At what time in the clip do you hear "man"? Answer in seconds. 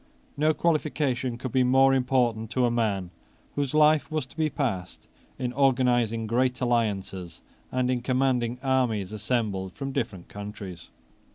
2.71-3.11